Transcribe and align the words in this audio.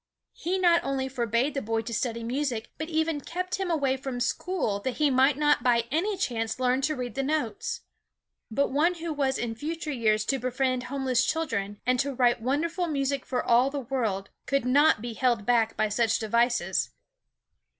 He 0.33 0.57
not 0.57 0.83
only 0.83 1.07
forbade 1.07 1.53
the 1.53 1.61
boy 1.61 1.81
to 1.81 1.93
study 1.93 2.23
music, 2.23 2.71
but 2.79 2.89
even 2.89 3.21
kept 3.21 3.59
him 3.59 3.69
away 3.69 3.97
from 3.97 4.19
school 4.19 4.79
that 4.79 4.95
he 4.95 5.11
might 5.11 5.37
not 5.37 5.61
by 5.61 5.83
any 5.91 6.17
chance 6.17 6.59
learn 6.59 6.81
to 6.81 6.95
read 6.95 7.13
the 7.13 7.21
notes. 7.21 7.81
But 8.49 8.71
one 8.71 8.95
who 8.95 9.13
was 9.13 9.37
in 9.37 9.53
future 9.53 9.91
years 9.91 10.25
to 10.25 10.39
befriend 10.39 10.85
homeless 10.85 11.23
children 11.23 11.81
and 11.85 11.99
to 11.99 12.15
write 12.15 12.41
wondrous 12.41 12.79
music 12.79 13.27
for 13.27 13.43
all 13.43 13.69
the 13.69 13.79
world 13.81 14.31
could 14.47 14.65
not 14.65 15.03
be 15.03 15.13
held 15.13 15.45
back 15.45 15.77
by 15.77 15.87
such 15.87 16.17
devices. 16.17 16.89